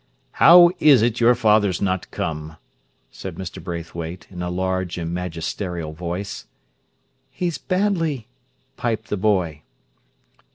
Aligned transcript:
"How 0.41 0.71
is 0.79 1.03
it 1.03 1.19
your 1.19 1.35
father's 1.35 1.79
not 1.79 2.09
come!" 2.09 2.57
said 3.11 3.35
Mr. 3.35 3.63
Braithwaite, 3.63 4.25
in 4.31 4.41
a 4.41 4.49
large 4.49 4.97
and 4.97 5.13
magisterial 5.13 5.93
voice. 5.93 6.47
"He's 7.29 7.59
badly," 7.59 8.27
piped 8.77 9.09
the 9.09 9.17
boy. 9.17 9.61